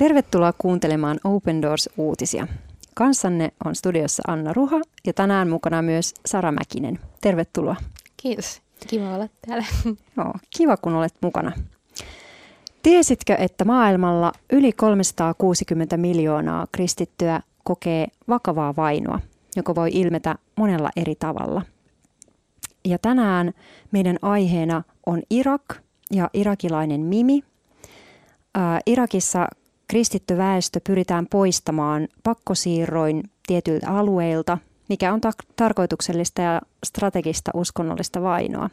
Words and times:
Tervetuloa 0.00 0.52
kuuntelemaan 0.58 1.20
Open 1.24 1.62
Doors-uutisia. 1.62 2.46
Kanssanne 2.94 3.52
on 3.64 3.74
studiossa 3.74 4.22
Anna 4.28 4.52
Ruha 4.52 4.80
ja 5.06 5.12
tänään 5.12 5.48
mukana 5.48 5.82
myös 5.82 6.14
Sara 6.26 6.52
Mäkinen. 6.52 6.98
Tervetuloa. 7.20 7.76
Kiitos. 8.16 8.62
Kiva 8.86 9.14
olla 9.14 9.28
täällä. 9.46 9.64
Joo, 10.16 10.34
kiva 10.56 10.76
kun 10.76 10.94
olet 10.94 11.14
mukana. 11.20 11.52
Tiesitkö, 12.82 13.34
että 13.34 13.64
maailmalla 13.64 14.32
yli 14.52 14.72
360 14.72 15.96
miljoonaa 15.96 16.66
kristittyä 16.72 17.40
kokee 17.64 18.06
vakavaa 18.28 18.76
vainoa, 18.76 19.20
joka 19.56 19.74
voi 19.74 19.90
ilmetä 19.92 20.34
monella 20.56 20.90
eri 20.96 21.14
tavalla? 21.14 21.62
Ja 22.84 22.98
tänään 22.98 23.52
meidän 23.92 24.16
aiheena 24.22 24.82
on 25.06 25.22
Irak 25.30 25.74
ja 26.10 26.30
irakilainen 26.32 27.00
Mimi. 27.00 27.42
Ää, 28.54 28.80
Irakissa 28.86 29.46
kristitty 29.90 30.36
väestö 30.36 30.80
pyritään 30.86 31.26
poistamaan 31.30 32.08
pakkosiirroin 32.22 33.22
tietyiltä 33.46 33.90
alueilta, 33.90 34.58
mikä 34.88 35.12
on 35.12 35.20
ta- 35.20 35.32
tarkoituksellista 35.56 36.42
ja 36.42 36.60
strategista 36.86 37.50
uskonnollista 37.54 38.22
vainoa. 38.22 38.70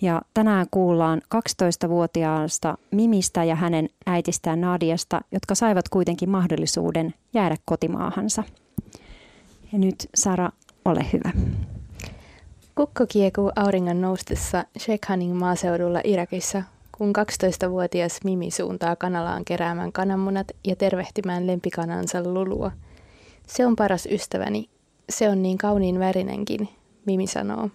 Ja 0.00 0.22
tänään 0.34 0.66
kuullaan 0.70 1.22
12-vuotiaasta 1.34 2.78
Mimistä 2.90 3.44
ja 3.44 3.54
hänen 3.54 3.88
äitistään 4.06 4.60
Nadiasta, 4.60 5.20
jotka 5.32 5.54
saivat 5.54 5.88
kuitenkin 5.88 6.30
mahdollisuuden 6.30 7.14
jäädä 7.34 7.56
kotimaahansa. 7.64 8.42
Ja 9.72 9.78
nyt 9.78 10.08
Sara, 10.14 10.50
ole 10.84 11.06
hyvä. 11.12 11.30
Kukko 12.74 13.06
kiekuu 13.08 13.52
auringon 13.56 14.00
noustessa 14.00 14.64
Shekhanin 14.78 15.36
maaseudulla 15.36 16.00
Irakissa, 16.04 16.62
kun 17.00 17.12
12-vuotias 17.18 18.20
Mimi 18.24 18.50
suuntaa 18.50 18.96
kanalaan 18.96 19.44
keräämään 19.44 19.92
kananmunat 19.92 20.46
ja 20.64 20.76
tervehtimään 20.76 21.46
lempikanansa 21.46 22.22
Lulua. 22.22 22.72
Se 23.46 23.66
on 23.66 23.76
paras 23.76 24.06
ystäväni. 24.06 24.68
Se 25.10 25.28
on 25.28 25.42
niin 25.42 25.58
kauniin 25.58 25.98
värinenkin, 25.98 26.68
Mimi 27.06 27.26
sanoo. 27.26 27.68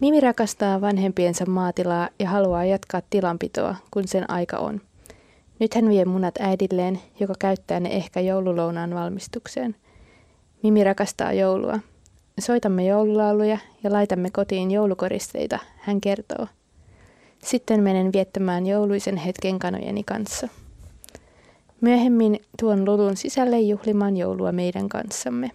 Mimi 0.00 0.20
rakastaa 0.20 0.80
vanhempiensa 0.80 1.46
maatilaa 1.46 2.08
ja 2.18 2.28
haluaa 2.28 2.64
jatkaa 2.64 3.02
tilanpitoa, 3.10 3.74
kun 3.90 4.08
sen 4.08 4.30
aika 4.30 4.56
on. 4.56 4.80
Nyt 5.58 5.74
hän 5.74 5.88
vie 5.88 6.04
munat 6.04 6.34
äidilleen, 6.38 7.00
joka 7.20 7.34
käyttää 7.38 7.80
ne 7.80 7.88
ehkä 7.88 8.20
joululounaan 8.20 8.94
valmistukseen. 8.94 9.76
Mimi 10.62 10.84
rakastaa 10.84 11.32
joulua. 11.32 11.78
Soitamme 12.38 12.86
joululauluja 12.86 13.58
ja 13.84 13.92
laitamme 13.92 14.30
kotiin 14.30 14.70
joulukoristeita, 14.70 15.58
hän 15.76 16.00
kertoo. 16.00 16.46
Sitten 17.44 17.82
menen 17.82 18.12
viettämään 18.12 18.66
jouluisen 18.66 19.16
hetken 19.16 19.58
kanojeni 19.58 20.02
kanssa. 20.04 20.48
Myöhemmin 21.80 22.40
tuon 22.60 22.84
lulun 22.84 23.16
sisälle 23.16 23.60
juhlimaan 23.60 24.16
joulua 24.16 24.52
meidän 24.52 24.88
kanssamme. 24.88 25.50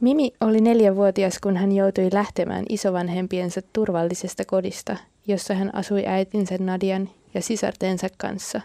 Mimi 0.00 0.32
oli 0.40 0.60
neljävuotias, 0.60 1.38
kun 1.38 1.56
hän 1.56 1.72
joutui 1.72 2.08
lähtemään 2.12 2.64
isovanhempiensa 2.68 3.60
turvallisesta 3.72 4.44
kodista, 4.44 4.96
jossa 5.26 5.54
hän 5.54 5.74
asui 5.74 6.06
äitinsä 6.06 6.56
Nadian 6.60 7.10
ja 7.34 7.42
sisartensa 7.42 8.08
kanssa. 8.18 8.60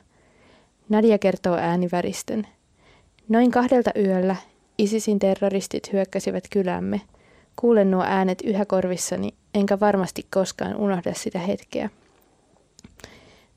Nadia 0.90 1.18
kertoo 1.18 1.56
ääniväristen. 1.56 2.48
Noin 3.30 3.52
kahdelta 3.52 3.92
yöllä 4.00 4.36
ISISin 4.78 5.20
terroristit 5.20 5.94
hyökkäsivät 5.94 6.44
kylämme. 6.50 7.02
Kuulen 7.56 7.92
nuo 7.92 8.04
äänet 8.04 8.42
yhä 8.44 8.66
korvissani, 8.66 9.34
enkä 9.56 9.80
varmasti 9.80 10.28
koskaan 10.34 10.76
unohda 10.76 11.14
sitä 11.14 11.40
hetkeä. 11.40 11.90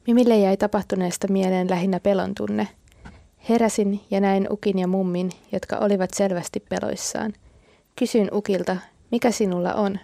Mimille 0.07 0.39
jäi 0.39 0.57
tapahtuneesta 0.57 1.29
mieleen 1.29 1.71
lähinnä 1.71 2.01
pelon 2.01 2.35
tunne. 2.35 2.69
Heräsin 3.49 4.01
ja 4.11 4.21
näin 4.21 4.47
Ukin 4.51 4.79
ja 4.79 4.87
mummin, 4.87 5.31
jotka 5.53 5.77
olivat 5.77 6.15
selvästi 6.15 6.61
peloissaan– 6.61 7.33
Kysyin 7.99 8.29
Ukilta, 8.33 8.77
mikä 9.11 9.31
sinulla 9.31 9.75
on, 9.75 9.99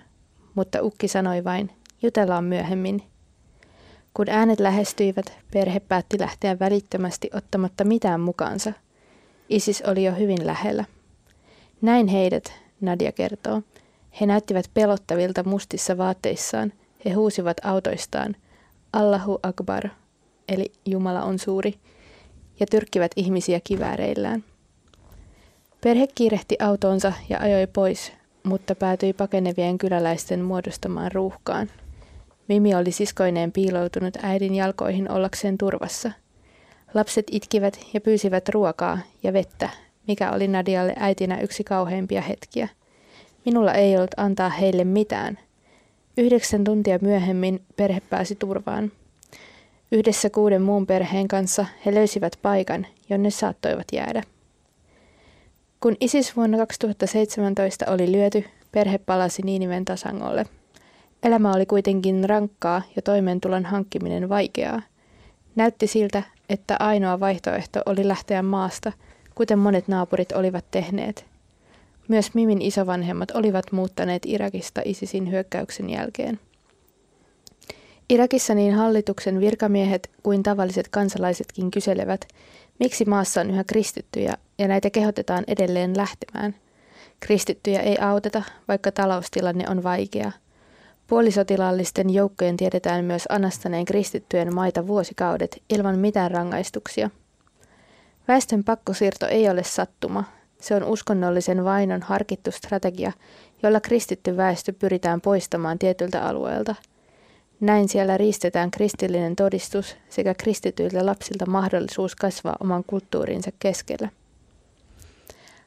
mutta 0.54 0.82
Ukki 0.82 1.08
sanoi 1.08 1.44
vain, 1.44 1.70
jutellaan 2.02 2.44
myöhemmin. 2.44 3.02
Kun 4.14 4.26
äänet 4.28 4.60
lähestyivät, 4.60 5.38
perhe 5.52 5.80
päätti 5.80 6.20
lähteä 6.20 6.58
välittömästi 6.58 7.30
ottamatta 7.34 7.84
mitään 7.84 8.20
mukaansa. 8.20 8.72
Isis 9.48 9.82
oli 9.82 10.04
jo 10.04 10.12
hyvin 10.12 10.46
lähellä. 10.46 10.84
Näin 11.82 12.08
heidät, 12.08 12.52
Nadia 12.80 13.12
kertoo. 13.12 13.62
He 14.20 14.26
näyttivät 14.26 14.70
pelottavilta 14.74 15.44
mustissa 15.44 15.98
vaatteissaan. 15.98 16.72
He 17.04 17.12
huusivat 17.12 17.56
autoistaan, 17.64 18.36
Allahu 18.92 19.38
Akbar, 19.42 19.88
eli 20.48 20.72
Jumala 20.86 21.22
on 21.22 21.38
suuri, 21.38 21.74
ja 22.60 22.66
tyrkkivät 22.66 23.10
ihmisiä 23.16 23.60
kivääreillään. 23.64 24.44
Perhe 25.80 26.06
kiirehti 26.14 26.56
autonsa 26.60 27.12
ja 27.28 27.38
ajoi 27.40 27.66
pois, 27.66 28.12
mutta 28.42 28.74
päätyi 28.74 29.12
pakenevien 29.12 29.78
kyläläisten 29.78 30.40
muodostamaan 30.40 31.12
ruuhkaan. 31.12 31.70
Mimi 32.48 32.74
oli 32.74 32.92
siskoineen 32.92 33.52
piiloutunut 33.52 34.16
äidin 34.22 34.54
jalkoihin 34.54 35.10
ollakseen 35.10 35.58
turvassa. 35.58 36.10
Lapset 36.94 37.26
itkivät 37.30 37.80
ja 37.94 38.00
pyysivät 38.00 38.48
ruokaa 38.48 38.98
ja 39.22 39.32
vettä, 39.32 39.68
mikä 40.08 40.32
oli 40.32 40.48
Nadialle 40.48 40.94
äitinä 40.98 41.40
yksi 41.40 41.64
kauheimpia 41.64 42.20
hetkiä. 42.20 42.68
Minulla 43.44 43.74
ei 43.74 43.96
ollut 43.96 44.10
antaa 44.16 44.48
heille 44.48 44.84
mitään. 44.84 45.38
Yhdeksän 46.18 46.64
tuntia 46.64 46.98
myöhemmin 47.02 47.62
perhe 47.76 48.02
pääsi 48.10 48.34
turvaan. 48.34 48.92
Yhdessä 49.92 50.30
kuuden 50.30 50.62
muun 50.62 50.86
perheen 50.86 51.28
kanssa 51.28 51.66
he 51.86 51.94
löysivät 51.94 52.38
paikan, 52.42 52.86
jonne 53.10 53.30
saattoivat 53.30 53.86
jäädä. 53.92 54.22
Kun 55.80 55.96
ISIS 56.00 56.36
vuonna 56.36 56.58
2017 56.58 57.84
oli 57.88 58.12
lyöty, 58.12 58.44
perhe 58.72 58.98
palasi 58.98 59.42
Niiniven 59.42 59.84
tasangolle. 59.84 60.46
Elämä 61.22 61.52
oli 61.52 61.66
kuitenkin 61.66 62.28
rankkaa 62.28 62.82
ja 62.96 63.02
toimeentulon 63.02 63.64
hankkiminen 63.64 64.28
vaikeaa. 64.28 64.82
Näytti 65.56 65.86
siltä, 65.86 66.22
että 66.48 66.76
ainoa 66.80 67.20
vaihtoehto 67.20 67.80
oli 67.86 68.08
lähteä 68.08 68.42
maasta, 68.42 68.92
kuten 69.34 69.58
monet 69.58 69.88
naapurit 69.88 70.32
olivat 70.32 70.64
tehneet. 70.70 71.33
Myös 72.08 72.34
Mimin 72.34 72.62
isovanhemmat 72.62 73.30
olivat 73.30 73.72
muuttaneet 73.72 74.22
Irakista 74.26 74.82
ISISin 74.84 75.30
hyökkäyksen 75.30 75.90
jälkeen. 75.90 76.40
Irakissa 78.08 78.54
niin 78.54 78.74
hallituksen 78.74 79.40
virkamiehet 79.40 80.10
kuin 80.22 80.42
tavalliset 80.42 80.88
kansalaisetkin 80.88 81.70
kyselevät, 81.70 82.28
miksi 82.80 83.04
maassa 83.04 83.40
on 83.40 83.50
yhä 83.50 83.64
kristittyjä 83.64 84.36
ja 84.58 84.68
näitä 84.68 84.90
kehotetaan 84.90 85.44
edelleen 85.46 85.96
lähtemään. 85.96 86.54
Kristittyjä 87.20 87.80
ei 87.80 87.98
auteta, 87.98 88.42
vaikka 88.68 88.92
taloustilanne 88.92 89.64
on 89.68 89.82
vaikea. 89.82 90.32
Puolisotilaallisten 91.06 92.10
joukkojen 92.10 92.56
tiedetään 92.56 93.04
myös 93.04 93.24
anastaneen 93.28 93.84
kristittyjen 93.84 94.54
maita 94.54 94.86
vuosikaudet 94.86 95.62
ilman 95.70 95.98
mitään 95.98 96.30
rangaistuksia. 96.30 97.10
Väestön 98.28 98.64
pakkosiirto 98.64 99.26
ei 99.26 99.48
ole 99.48 99.62
sattuma. 99.62 100.24
Se 100.64 100.74
on 100.74 100.84
uskonnollisen 100.84 101.64
vainon 101.64 102.02
harkittu 102.02 102.50
strategia, 102.50 103.12
jolla 103.62 103.80
kristitty 103.80 104.36
väestö 104.36 104.72
pyritään 104.72 105.20
poistamaan 105.20 105.78
tietyltä 105.78 106.22
alueelta. 106.22 106.74
Näin 107.60 107.88
siellä 107.88 108.16
riistetään 108.16 108.70
kristillinen 108.70 109.36
todistus 109.36 109.96
sekä 110.08 110.34
kristityiltä 110.34 111.06
lapsilta 111.06 111.46
mahdollisuus 111.46 112.16
kasvaa 112.16 112.56
oman 112.60 112.84
kulttuurinsa 112.86 113.50
keskellä. 113.58 114.08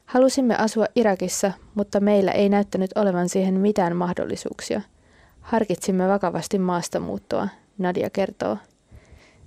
Halusimme 0.06 0.56
asua 0.56 0.86
Irakissa, 0.94 1.52
mutta 1.74 2.00
meillä 2.00 2.32
ei 2.32 2.48
näyttänyt 2.48 2.90
olevan 2.94 3.28
siihen 3.28 3.54
mitään 3.54 3.96
mahdollisuuksia. 3.96 4.80
Harkitsimme 5.40 6.08
vakavasti 6.08 6.58
maastamuuttoa, 6.58 7.48
Nadia 7.78 8.10
kertoo. 8.10 8.56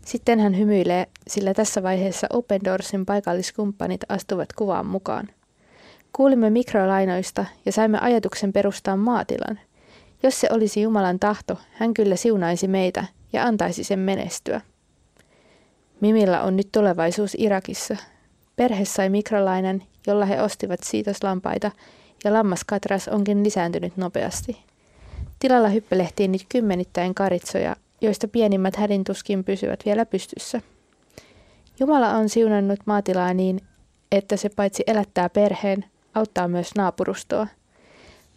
Sitten 0.06 0.40
hän 0.40 0.58
hymyilee, 0.58 1.08
sillä 1.28 1.54
tässä 1.54 1.84
vaiheessa 1.84 2.28
Open 2.30 2.62
Doorsin 2.66 3.06
paikalliskumppanit 3.06 4.02
astuvat 4.10 4.54
kuvaan 4.54 4.86
mukaan. 4.86 5.28
Kuulimme 6.14 6.50
mikrolainoista 6.50 7.46
ja 7.66 7.72
saimme 7.72 8.00
ajatuksen 8.02 8.54
perustaa 8.54 8.96
maatilan. 8.98 9.60
Jos 10.24 10.40
se 10.40 10.48
olisi 10.52 10.82
Jumalan 10.82 11.20
tahto, 11.20 11.60
hän 11.74 11.94
kyllä 11.94 12.16
siunaisi 12.16 12.68
meitä 12.68 13.06
ja 13.34 13.44
antaisi 13.44 13.84
sen 13.84 14.00
menestyä. 14.00 14.62
Mimillä 16.02 16.44
on 16.44 16.56
nyt 16.56 16.70
tulevaisuus 16.72 17.36
Irakissa. 17.40 17.98
Perhe 18.56 18.86
sai 18.86 19.10
mikrolainan 19.10 19.84
jolla 20.08 20.26
he 20.26 20.42
ostivat 20.42 20.80
siitoslampaita, 20.84 21.72
ja 22.24 22.34
lammaskatras 22.34 23.08
onkin 23.08 23.44
lisääntynyt 23.44 23.98
nopeasti. 23.98 24.58
Tilalla 25.40 25.70
hyppelehtiin 25.70 26.32
nyt 26.32 26.46
kymmenittäin 26.50 27.16
karitsoja, 27.16 27.76
joista 28.02 28.28
pienimmät 28.28 28.76
hädintuskin 28.76 29.44
pysyvät 29.44 29.80
vielä 29.86 30.06
pystyssä. 30.06 30.62
Jumala 31.80 32.10
on 32.10 32.30
siunannut 32.30 32.80
maatilaa 32.86 33.34
niin, 33.34 33.62
että 34.12 34.38
se 34.38 34.50
paitsi 34.50 34.84
elättää 34.88 35.30
perheen, 35.30 35.86
auttaa 36.14 36.48
myös 36.48 36.76
naapurustoa. 36.76 37.48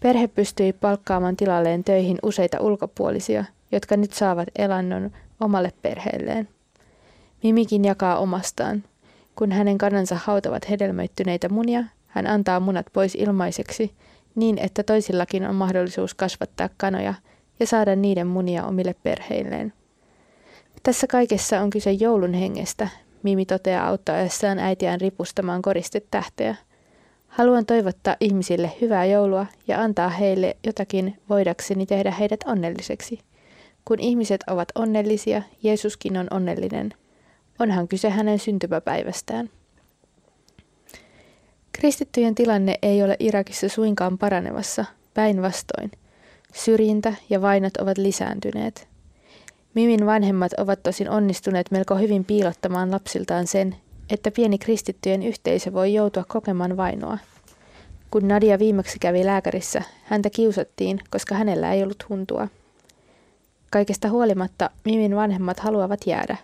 Perhe 0.00 0.28
pystyi 0.28 0.72
palkkaamaan 0.72 1.36
tilalleen 1.36 1.84
töihin 1.84 2.18
useita 2.22 2.60
ulkopuolisia, 2.60 3.44
jotka 3.72 3.96
nyt 3.96 4.12
saavat 4.12 4.48
elannon 4.58 5.10
omalle 5.40 5.72
perheelleen. 5.82 6.48
Mimikin 7.42 7.84
jakaa 7.84 8.18
omastaan. 8.18 8.84
Kun 9.36 9.52
hänen 9.52 9.78
kanansa 9.78 10.18
hautavat 10.24 10.70
hedelmöittyneitä 10.70 11.48
munia, 11.48 11.84
hän 12.06 12.26
antaa 12.26 12.60
munat 12.60 12.86
pois 12.92 13.14
ilmaiseksi, 13.14 13.94
niin 14.34 14.58
että 14.58 14.82
toisillakin 14.82 15.46
on 15.46 15.54
mahdollisuus 15.54 16.14
kasvattaa 16.14 16.68
kanoja 16.76 17.14
ja 17.60 17.66
saada 17.66 17.96
niiden 17.96 18.26
munia 18.26 18.64
omille 18.64 18.94
perheilleen. 19.02 19.72
Tässä 20.82 21.06
kaikessa 21.06 21.60
on 21.60 21.70
kyse 21.70 21.92
joulun 21.92 22.34
hengestä, 22.34 22.88
Mimi 23.24 23.46
toteaa 23.46 23.86
auttaessaan 23.86 24.58
äitiään 24.58 25.00
ripustamaan 25.00 25.62
koristetähteä. 25.62 26.54
Haluan 27.34 27.66
toivottaa 27.66 28.16
ihmisille 28.20 28.72
hyvää 28.80 29.04
joulua 29.04 29.46
ja 29.68 29.80
antaa 29.80 30.08
heille 30.08 30.56
jotakin 30.66 31.18
voidakseni 31.28 31.86
tehdä 31.86 32.10
heidät 32.10 32.40
onnelliseksi. 32.46 33.18
Kun 33.84 34.00
ihmiset 34.00 34.40
ovat 34.46 34.68
onnellisia, 34.74 35.42
Jeesuskin 35.62 36.16
on 36.16 36.26
onnellinen. 36.30 36.94
Onhan 37.58 37.88
kyse 37.88 38.10
hänen 38.10 38.38
syntymäpäivästään. 38.38 39.50
Kristittyjen 41.72 42.34
tilanne 42.34 42.78
ei 42.82 43.02
ole 43.02 43.16
Irakissa 43.18 43.68
suinkaan 43.68 44.18
paranevassa, 44.18 44.84
päinvastoin. 45.14 45.90
Syrjintä 46.52 47.14
ja 47.30 47.42
vainot 47.42 47.76
ovat 47.76 47.98
lisääntyneet. 47.98 48.88
Mimin 49.74 50.06
vanhemmat 50.06 50.52
ovat 50.52 50.82
tosin 50.82 51.10
onnistuneet 51.10 51.70
melko 51.70 51.94
hyvin 51.94 52.24
piilottamaan 52.24 52.90
lapsiltaan 52.90 53.46
sen, 53.46 53.76
että 54.10 54.30
pieni 54.30 54.58
kristittyjen 54.58 55.22
yhteisö 55.22 55.72
voi 55.72 55.94
joutua 55.94 56.24
kokemaan 56.28 56.76
vainoa. 56.76 57.18
Kun 58.10 58.28
Nadia 58.28 58.58
viimeksi 58.58 58.98
kävi 58.98 59.24
lääkärissä, 59.26 59.82
häntä 60.04 60.30
kiusattiin, 60.30 61.00
koska 61.10 61.34
hänellä 61.34 61.72
ei 61.72 61.82
ollut 61.82 62.08
huntua. 62.08 62.48
Kaikesta 63.70 64.08
huolimatta 64.08 64.70
Mimin 64.84 65.16
vanhemmat 65.16 65.60
haluavat 65.60 66.00
jäädä. 66.06 66.36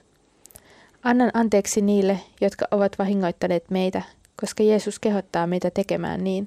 Annan 1.02 1.30
anteeksi 1.34 1.80
niille, 1.80 2.20
jotka 2.40 2.66
ovat 2.70 2.98
vahingoittaneet 2.98 3.70
meitä, 3.70 4.02
koska 4.40 4.62
Jeesus 4.62 4.98
kehottaa 4.98 5.46
meitä 5.46 5.70
tekemään 5.70 6.24
niin. 6.24 6.46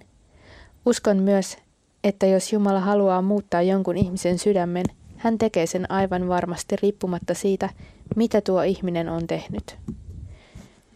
Uskon 0.85 1.17
myös, 1.17 1.57
että 2.03 2.25
jos 2.25 2.53
Jumala 2.53 2.79
haluaa 2.79 3.21
muuttaa 3.21 3.61
jonkun 3.61 3.97
ihmisen 3.97 4.39
sydämen, 4.39 4.85
hän 5.17 5.37
tekee 5.37 5.65
sen 5.65 5.91
aivan 5.91 6.27
varmasti 6.27 6.75
riippumatta 6.75 7.33
siitä, 7.33 7.69
mitä 8.15 8.41
tuo 8.41 8.61
ihminen 8.61 9.09
on 9.09 9.27
tehnyt. 9.27 9.77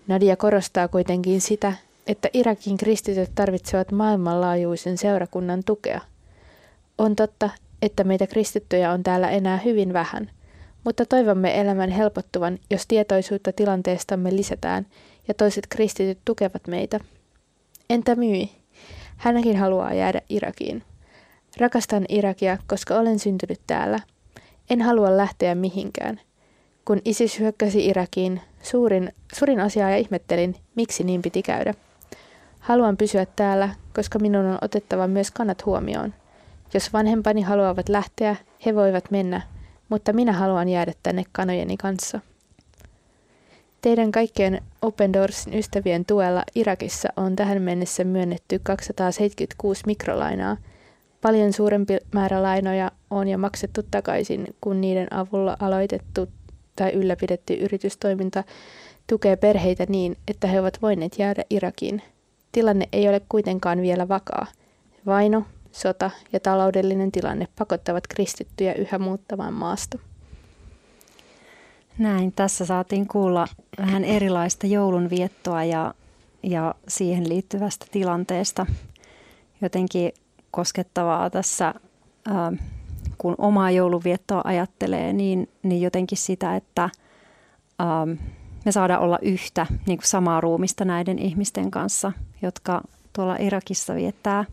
Nadia 0.08 0.36
korostaa 0.36 0.88
kuitenkin 0.88 1.42
sitä, 1.42 1.74
että 2.08 2.30
Irakin 2.34 2.78
kristityt 2.78 3.32
tarvitsevat 3.36 3.92
maailmanlaajuisen 3.92 4.98
seurakunnan 4.98 5.64
tukea. 5.64 6.02
On 6.98 7.16
totta, 7.16 7.50
että 7.82 8.04
meitä 8.04 8.28
kristittyjä 8.28 8.92
on 8.92 9.04
täällä 9.04 9.30
enää 9.30 9.58
hyvin 9.58 9.94
vähän, 9.94 10.32
mutta 10.84 11.06
toivomme 11.06 11.60
elämän 11.60 11.90
helpottuvan, 11.90 12.60
jos 12.70 12.88
tietoisuutta 12.88 13.52
tilanteestamme 13.52 14.36
lisätään 14.36 14.86
ja 15.28 15.34
toiset 15.34 15.68
kristityt 15.70 16.20
tukevat 16.26 16.68
meitä. 16.68 17.00
Entä 17.90 18.16
Myi? 18.16 18.52
Hänkin 19.18 19.58
haluaa 19.58 19.94
jäädä 19.94 20.22
Irakiin. 20.30 20.84
Rakastan 21.58 22.06
Irakia, 22.10 22.58
koska 22.68 22.96
olen 22.96 23.20
syntynyt 23.20 23.60
täällä. 23.68 24.00
En 24.70 24.82
halua 24.82 25.18
lähteä 25.18 25.56
mihinkään. 25.56 26.20
Kun 26.88 27.02
ISIS 27.06 27.40
hyökkäsi 27.40 27.86
Irakiin, 27.86 28.42
suurin, 28.64 29.12
suurin 29.34 29.60
asia 29.60 29.90
ja 29.90 29.98
ihmettelin, 29.98 30.56
miksi 30.76 31.04
niin 31.04 31.22
piti 31.22 31.44
käydä. 31.44 31.74
Haluan 32.60 32.98
pysyä 32.98 33.26
täällä, 33.36 33.70
koska 33.96 34.20
minun 34.20 34.46
on 34.46 34.58
otettava 34.62 35.08
myös 35.08 35.32
kannat 35.32 35.66
huomioon. 35.66 36.14
Jos 36.74 36.94
vanhempani 36.94 37.42
haluavat 37.42 37.90
lähteä, 37.90 38.36
he 38.66 38.76
voivat 38.76 39.12
mennä, 39.12 39.42
mutta 39.90 40.14
minä 40.14 40.34
haluan 40.34 40.70
jäädä 40.70 40.94
tänne 41.04 41.24
kanojeni 41.32 41.78
kanssa. 41.78 42.20
Teidän 43.82 44.12
kaikkien 44.12 44.62
Open 44.82 45.14
Doorsin 45.14 45.54
ystävien 45.54 46.06
tuella 46.06 46.44
Irakissa 46.56 47.10
on 47.18 47.36
tähän 47.36 47.62
mennessä 47.62 48.04
myönnetty 48.04 48.60
276 48.64 49.84
mikrolainaa. 49.86 50.58
Paljon 51.22 51.54
suurempi 51.54 51.98
määrä 52.14 52.44
lainoja 52.44 52.92
on 53.10 53.28
jo 53.28 53.38
maksettu 53.38 53.82
takaisin, 53.92 54.56
kun 54.62 54.82
niiden 54.82 55.14
avulla 55.14 55.58
aloitettu 55.60 56.28
tai 56.78 56.92
ylläpidetty 56.92 57.54
yritystoiminta 57.54 58.44
tukee 59.08 59.36
perheitä 59.36 59.86
niin, 59.90 60.18
että 60.28 60.48
he 60.48 60.60
ovat 60.60 60.82
voineet 60.82 61.20
jäädä 61.20 61.44
Irakiin. 61.50 62.02
Tilanne 62.52 62.90
ei 62.94 63.10
ole 63.10 63.22
kuitenkaan 63.30 63.82
vielä 63.82 64.08
vakaa. 64.08 64.46
Vaino, 65.06 65.44
sota 65.72 66.12
ja 66.34 66.40
taloudellinen 66.40 67.12
tilanne 67.12 67.48
pakottavat 67.60 68.08
kristittyjä 68.08 68.74
yhä 68.74 69.00
muuttamaan 69.00 69.54
maasta. 69.54 70.00
Näin, 71.98 72.32
tässä 72.32 72.66
saatiin 72.66 73.08
kuulla 73.08 73.48
vähän 73.78 74.04
erilaista 74.04 74.68
joulunviettoa 74.68 75.64
ja, 75.64 75.94
ja 76.44 76.76
siihen 76.88 77.30
liittyvästä 77.30 77.86
tilanteesta. 77.92 78.66
Jotenkin 79.62 80.12
koskettavaa 80.52 81.30
tässä, 81.30 81.74
ää, 82.26 82.54
kun 83.18 83.36
omaa 83.38 83.72
joulunviettoa 83.72 84.42
ajattelee, 84.44 85.14
niin, 85.14 85.50
niin 85.64 85.82
jotenkin 85.82 86.18
sitä, 86.18 86.56
että 86.56 86.90
ää, 87.80 88.08
me 88.66 88.72
saadaan 88.72 89.02
olla 89.02 89.20
yhtä 89.22 89.66
niin 89.88 89.98
kuin 89.98 90.08
samaa 90.08 90.42
ruumista 90.42 90.86
näiden 90.86 91.20
ihmisten 91.20 91.72
kanssa, 91.72 92.12
jotka 92.42 92.82
tuolla 93.14 93.36
Irakissa 93.40 93.96
viettää 93.96 94.46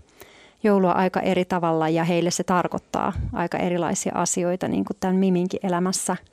joulua 0.63 0.93
aika 0.93 1.21
eri 1.21 1.45
tavalla 1.45 1.89
ja 1.89 2.05
heille 2.05 2.31
se 2.31 2.45
tarkoittaa 2.45 3.13
aika 3.33 3.59
erilaisia 3.59 4.13
asioita, 4.15 4.69
niin 4.69 4.85
kuin 4.85 4.97
tämän 5.01 5.17
Miminkin 5.17 5.61
elämässä– 5.63 6.17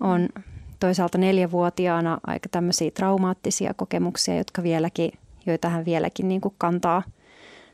on 0.00 0.28
toisaalta 0.80 1.18
neljävuotiaana 1.18 2.18
aika 2.26 2.48
tämmöisiä 2.48 2.90
traumaattisia 2.90 3.74
kokemuksia, 3.74 4.36
jotka 4.36 4.62
vieläkin, 4.62 5.12
joita 5.46 5.68
hän 5.68 5.84
vieläkin 5.84 6.28
niin 6.28 6.40
kuin 6.40 6.54
kantaa 6.58 7.02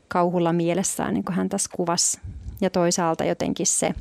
kauhulla 0.07 0.53
mielessään, 0.53 1.13
niin 1.13 1.23
kuin 1.23 1.35
hän 1.35 1.49
tässä 1.49 1.69
kuvasi. 1.75 2.19
Ja 2.61 2.69
toisaalta 2.69 3.23
jotenkin 3.23 3.67
se 3.67 3.93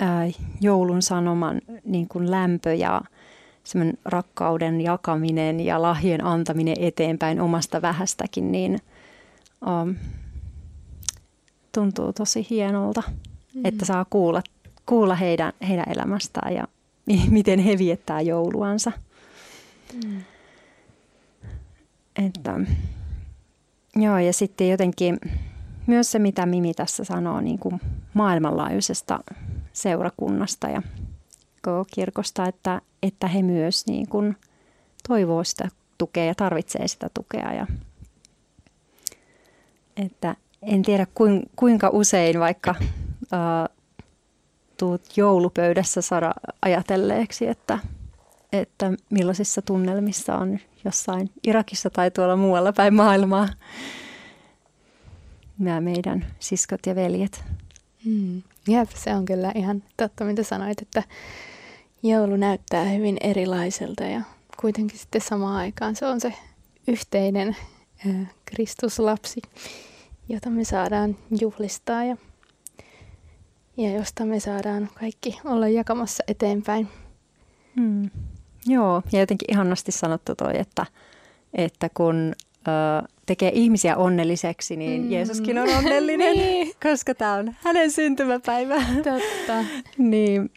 ää, 0.00 0.28
joulun 0.60 1.02
sanoman 1.02 1.60
niin 1.84 2.08
kuin 2.08 2.30
lämpö 2.30 2.74
ja 2.74 3.00
semmoinen 3.64 3.98
rakkauden 4.04 4.80
jakaminen 4.80 5.60
ja 5.60 5.82
lahjen 5.82 6.24
antaminen 6.24 6.76
eteenpäin 6.80 7.40
omasta 7.40 7.82
vähästäkin, 7.82 8.52
niin 8.52 8.78
um, 9.66 9.94
tuntuu 11.74 12.12
tosi 12.12 12.46
hienolta, 12.50 13.02
mm. 13.54 13.60
että 13.64 13.84
saa 13.84 14.06
kuulla 14.10 14.42
kuulla 14.88 15.14
heidän, 15.14 15.52
heidän 15.68 15.84
elämästään 15.88 16.54
ja 16.54 16.68
miten 17.30 17.58
he 17.58 17.78
viettää 17.78 18.20
jouluansa. 18.20 18.92
Mm. 20.04 20.20
Että, 22.26 22.60
joo, 23.96 24.18
ja 24.18 24.32
sitten 24.32 24.68
jotenkin 24.68 25.18
myös 25.88 26.10
se, 26.10 26.18
mitä 26.18 26.46
Mimi 26.46 26.74
tässä 26.74 27.04
sanoo 27.04 27.40
niin 27.40 27.58
kuin 27.58 27.80
maailmanlaajuisesta 28.14 29.18
seurakunnasta 29.72 30.68
ja 30.68 30.82
koko 31.62 31.84
kirkosta, 31.94 32.46
että, 32.46 32.80
että 33.02 33.26
he 33.28 33.42
myös 33.42 33.86
niin 33.86 34.08
kuin 34.08 34.36
toivoo 35.08 35.44
sitä 35.44 35.68
tukea 35.98 36.24
ja 36.24 36.34
tarvitsee 36.34 36.88
sitä 36.88 37.10
tukea. 37.14 37.52
Ja, 37.52 37.66
että 39.96 40.36
en 40.62 40.82
tiedä 40.82 41.06
kuinka 41.56 41.90
usein 41.92 42.40
vaikka 42.40 42.74
tuut 44.76 45.16
joulupöydässä 45.16 46.02
saada 46.02 46.34
ajatelleeksi, 46.62 47.46
että, 47.46 47.78
että 48.52 48.92
millaisissa 49.10 49.62
tunnelmissa 49.62 50.36
on 50.36 50.58
jossain 50.84 51.30
Irakissa 51.46 51.90
tai 51.90 52.10
tuolla 52.10 52.36
muualla 52.36 52.72
päin 52.72 52.94
maailmaa 52.94 53.48
nämä 55.58 55.80
meidän 55.80 56.26
siskot 56.38 56.86
ja 56.86 56.94
veljet. 56.94 57.44
Mm. 58.04 58.42
Jep, 58.68 58.90
se 58.94 59.14
on 59.14 59.24
kyllä 59.24 59.52
ihan 59.54 59.82
totta, 59.96 60.24
mitä 60.24 60.42
sanoit, 60.42 60.82
että 60.82 61.02
joulu 62.02 62.36
näyttää 62.36 62.84
hyvin 62.84 63.16
erilaiselta 63.20 64.04
ja 64.04 64.20
kuitenkin 64.60 64.98
sitten 64.98 65.20
samaan 65.20 65.56
aikaan 65.56 65.96
se 65.96 66.06
on 66.06 66.20
se 66.20 66.32
yhteinen 66.88 67.56
äh, 68.06 68.34
Kristuslapsi, 68.44 69.42
jota 70.28 70.50
me 70.50 70.64
saadaan 70.64 71.16
juhlistaa 71.40 72.04
ja 72.04 72.16
ja 73.78 73.92
josta 73.92 74.24
me 74.24 74.40
saadaan 74.40 74.88
kaikki 74.94 75.40
olla 75.44 75.68
jakamassa 75.68 76.24
eteenpäin. 76.28 76.88
Mm. 77.76 78.10
Joo, 78.66 79.02
ja 79.12 79.20
jotenkin 79.20 79.54
ihanasti 79.54 79.92
sanottu 79.92 80.34
toi, 80.34 80.58
että, 80.58 80.86
että 81.54 81.90
kun 81.94 82.34
tekee 83.26 83.50
ihmisiä 83.54 83.96
onnelliseksi, 83.96 84.76
niin 84.76 85.02
mm. 85.02 85.10
Jeesuskin 85.10 85.58
on 85.58 85.68
onnellinen, 85.68 86.36
niin. 86.38 86.72
koska 86.82 87.14
tämä 87.14 87.34
on 87.34 87.54
hänen 87.64 87.90
syntymäpäivä. 87.90 88.74
Totta. 88.96 89.64
niin, 89.98 90.50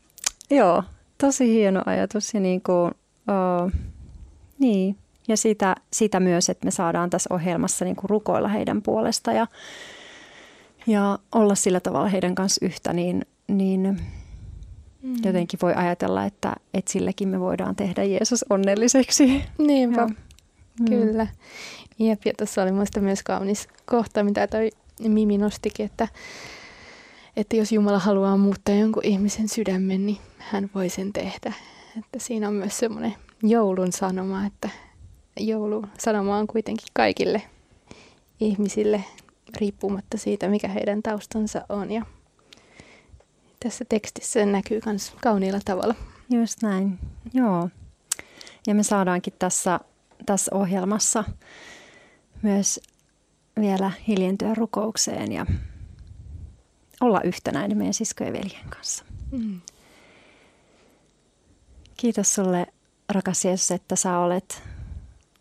joo, 0.50 0.84
tosi 1.18 1.54
hieno 1.54 1.82
ajatus 1.86 2.34
ja 2.34 2.40
niin 2.40 2.62
kuin, 2.62 2.92
ö, 3.30 3.72
niin. 4.60 4.98
Ja 5.28 5.38
sitä, 5.38 5.76
sitä 5.94 6.20
myös, 6.20 6.50
että 6.50 6.66
me 6.66 6.72
saadaan 6.72 7.10
tässä 7.10 7.34
ohjelmassa 7.34 7.86
niin 7.86 7.96
kuin 7.96 8.10
rukoilla 8.10 8.48
heidän 8.48 8.82
puolesta 8.82 9.32
ja 9.32 9.48
ja 10.88 11.20
olla 11.32 11.56
sillä 11.56 11.80
tavalla 11.80 12.08
heidän 12.08 12.36
kanssa 12.36 12.66
yhtä, 12.66 12.94
niin, 12.94 13.26
niin 13.48 13.98
Mm. 15.02 15.16
Jotenkin 15.26 15.60
voi 15.62 15.74
ajatella, 15.74 16.26
että, 16.26 16.56
että 16.74 16.92
silläkin 16.92 17.28
me 17.28 17.40
voidaan 17.40 17.76
tehdä 17.76 18.04
Jeesus 18.04 18.46
onnelliseksi. 18.50 19.44
Niinpä, 19.58 20.08
mm. 20.08 20.16
Kyllä. 20.90 21.28
Jep, 22.00 22.26
ja 22.26 22.34
tuossa 22.38 22.64
oli 22.64 22.72
minusta 22.72 23.02
myös 23.02 23.24
kaunis 23.24 23.68
kohta, 23.86 24.24
mitä 24.24 24.48
toi 24.48 24.70
Mimi 25.08 25.38
nostikin, 25.38 25.86
että, 25.86 26.08
että 27.38 27.56
jos 27.56 27.72
Jumala 27.72 28.00
haluaa 28.00 28.38
muuttaa 28.38 28.76
jonkun 28.76 29.06
ihmisen 29.06 29.50
sydämen, 29.50 30.06
niin 30.06 30.18
hän 30.38 30.70
voi 30.76 30.90
sen 30.90 31.14
tehdä. 31.14 31.54
Että 32.00 32.20
siinä 32.20 32.48
on 32.48 32.54
myös 32.54 32.78
semmoinen 32.78 33.16
joulun 33.44 33.92
sanoma, 33.92 34.46
että 34.46 34.70
joulun 35.40 35.88
sanoma 36.00 36.38
on 36.38 36.48
kuitenkin 36.48 36.88
kaikille 36.94 37.42
ihmisille 38.40 39.04
riippumatta 39.58 40.18
siitä, 40.18 40.48
mikä 40.48 40.68
heidän 40.68 41.02
taustansa 41.02 41.66
on. 41.70 41.92
Ja 41.92 42.06
tässä 43.64 43.86
tekstissä 43.90 44.32
se 44.32 44.46
näkyy 44.46 44.82
myös 44.86 45.14
kauniilla 45.22 45.60
tavalla. 45.66 45.96
Just 46.30 46.64
näin, 46.64 47.00
joo. 47.34 47.70
Ja 48.68 48.76
me 48.76 48.84
saadaankin 48.84 49.34
tässä, 49.40 49.80
tässä 50.26 50.56
ohjelmassa 50.56 51.24
myös 52.42 52.80
vielä 53.60 53.92
hiljentyä 54.08 54.54
rukoukseen 54.56 55.32
ja 55.32 55.46
olla 57.02 57.22
yhtenäinen 57.22 57.78
meidän 57.78 57.94
siskojen 57.94 58.34
veljen 58.34 58.70
kanssa. 58.70 59.06
Mm. 59.32 59.62
Kiitos 61.98 62.36
sulle, 62.36 62.68
rakas 63.10 63.46
Jeesus, 63.46 63.72
että 63.72 63.96
sä 63.96 64.20
olet 64.20 64.64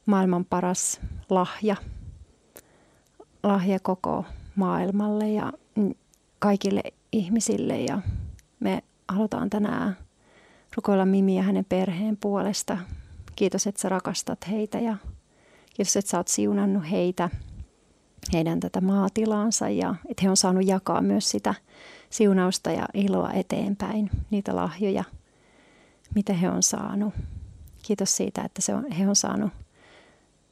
maailman 0.07 0.45
paras 0.45 1.01
lahja. 1.31 1.77
Lahja 3.43 3.79
koko 3.81 4.25
maailmalle 4.55 5.29
ja 5.29 5.53
kaikille 6.39 6.83
ihmisille. 7.13 7.81
Ja 7.81 8.01
me 8.61 8.83
halutaan 9.09 9.51
tänään 9.51 9.97
rukoilla 10.77 11.05
Mimi 11.05 11.37
ja 11.37 11.43
hänen 11.43 11.65
perheen 11.65 12.17
puolesta. 12.17 12.79
Kiitos, 13.41 13.67
että 13.67 13.81
sä 13.81 13.89
rakastat 13.89 14.49
heitä 14.51 14.79
ja 14.79 14.97
kiitos, 15.75 15.97
että 15.97 16.11
sä 16.11 16.17
oot 16.17 16.29
siunannut 16.29 16.91
heitä, 16.91 17.31
heidän 18.33 18.61
tätä 18.61 18.81
maatilaansa 18.81 19.69
ja 19.69 19.95
että 20.09 20.23
he 20.23 20.31
on 20.31 20.37
saanut 20.37 20.67
jakaa 20.67 21.01
myös 21.01 21.31
sitä 21.31 21.55
siunausta 22.11 22.71
ja 22.71 22.87
iloa 22.95 23.33
eteenpäin, 23.33 24.11
niitä 24.31 24.57
lahjoja, 24.57 25.05
mitä 26.15 26.33
he 26.33 26.51
on 26.51 26.63
saanut. 26.63 27.15
Kiitos 27.83 28.17
siitä, 28.17 28.43
että 28.43 28.63
se 28.63 28.75
on, 28.75 28.93
he 28.93 29.09
on 29.09 29.17
saanut 29.17 29.51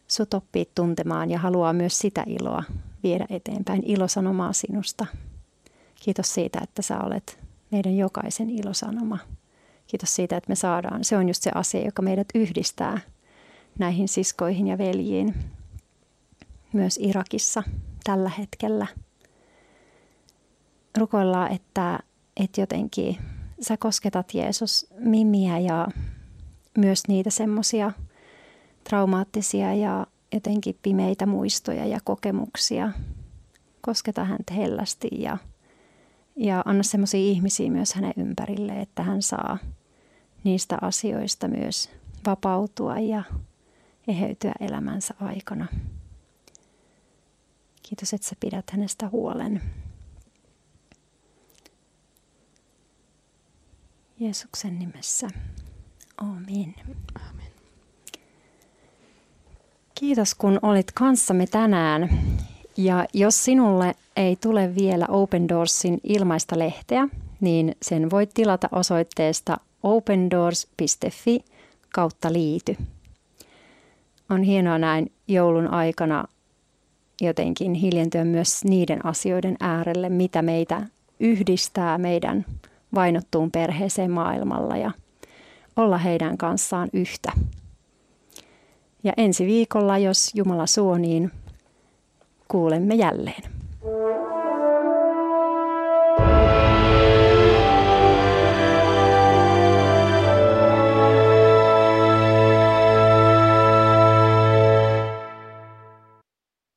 sut 0.07 0.35
oppia 0.35 0.65
tuntemaan 0.75 1.31
ja 1.31 1.39
haluaa 1.39 1.73
myös 1.73 1.99
sitä 1.99 2.25
iloa 2.27 2.63
viedä 3.03 3.27
eteenpäin, 3.31 3.83
ilosanomaa 3.87 4.53
sinusta. 4.53 5.07
Kiitos 6.01 6.35
siitä, 6.35 6.61
että 6.63 6.83
sä 6.83 7.01
olet 7.01 7.39
meidän 7.71 7.97
jokaisen 7.97 8.51
ilosanoma. 8.51 9.19
Kiitos 9.89 10.15
siitä, 10.15 10.37
että 10.37 10.49
me 10.49 10.55
saadaan. 10.55 11.05
Se 11.05 11.17
on 11.17 11.29
just 11.29 11.43
se 11.43 11.51
asia, 11.55 11.85
joka 11.85 12.03
meidät 12.03 12.29
yhdistää 12.35 13.01
näihin 13.79 14.09
siskoihin 14.09 14.67
ja 14.67 14.79
veljiin 14.79 15.35
myös 16.73 16.99
Irakissa 17.03 17.63
tällä 18.05 18.31
hetkellä. 18.39 18.87
Rukoillaan, 20.99 21.53
että, 21.53 21.99
että 22.37 22.61
jotenkin 22.61 23.17
sä 23.61 23.77
kosketat 23.77 24.35
Jeesus 24.35 24.87
mimiä 24.99 25.59
ja 25.59 25.89
myös 26.79 27.03
niitä 27.09 27.31
semmoisia 27.31 27.93
traumaattisia 28.85 29.75
ja 29.75 30.07
jotenkin 30.33 30.79
pimeitä 30.83 31.27
muistoja 31.27 31.87
ja 31.87 31.99
kokemuksia. 32.05 32.93
Kosketa 33.81 34.25
häntä 34.25 34.55
hellästi 34.55 35.09
ja, 35.13 35.39
ja 36.37 36.63
anna 36.65 36.83
semmoisia 36.83 37.21
ihmisiä 37.21 37.71
myös 37.71 37.95
hänen 37.95 38.13
ympärille, 38.17 38.81
että 38.81 39.03
hän 39.03 39.23
saa 39.23 39.59
niistä 40.45 40.79
asioista 40.81 41.49
myös 41.49 41.91
vapautua 42.27 42.99
ja 42.99 43.23
eheytyä 44.09 44.53
elämänsä 44.61 45.15
aikana. 45.21 45.67
Kiitos, 47.83 48.13
että 48.15 48.29
sä 48.29 48.37
pidät 48.41 48.71
hänestä 48.71 49.09
huolen. 49.09 49.63
Jeesuksen 54.21 54.79
nimessä. 54.79 55.29
Amen. 56.17 56.75
Amen. 57.31 57.53
Kiitos 59.95 60.35
kun 60.35 60.59
olit 60.63 60.93
kanssamme 60.93 61.47
tänään. 61.47 62.09
Ja 62.77 63.07
jos 63.15 63.45
sinulle 63.45 63.95
ei 64.17 64.37
tule 64.37 64.75
vielä 64.75 65.07
Open 65.09 65.49
Doorsin 65.49 66.01
ilmaista 66.05 66.59
lehteä, 66.59 67.09
niin 67.41 67.77
sen 67.83 68.11
voit 68.11 68.31
tilata 68.35 68.69
osoitteesta 68.73 69.57
opendoors.fi 69.97 71.41
kautta 71.95 72.33
liity. 72.33 72.77
On 74.31 74.43
hienoa 74.43 74.79
näin 74.79 75.13
joulun 75.29 75.69
aikana 75.69 76.25
jotenkin 77.21 77.75
hiljentyä 77.75 78.25
myös 78.25 78.65
niiden 78.65 79.07
asioiden 79.07 79.57
äärelle, 79.61 80.09
mitä 80.09 80.43
meitä 80.43 80.83
yhdistää 81.21 81.99
meidän 81.99 82.45
vainottuun 82.95 83.51
perheeseen 83.51 84.11
maailmalla 84.11 84.77
ja 84.77 84.91
olla 85.77 85.99
heidän 85.99 86.39
kanssaan 86.39 86.89
yhtä. 86.93 87.33
Ja 89.05 89.13
ensi 89.17 89.47
viikolla, 89.47 89.99
jos 89.99 90.31
Jumala 90.35 90.67
suo, 90.67 90.99
niin 90.99 91.31
kuulemme 92.49 92.95
jälleen. 92.95 93.58